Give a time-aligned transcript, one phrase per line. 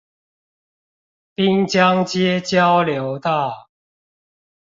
[1.35, 3.69] 濱江街交流道